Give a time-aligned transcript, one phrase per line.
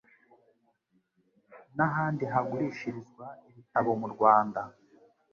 [1.75, 4.61] n'ahandi hagurishirizwa ibitabo mu Rwanda.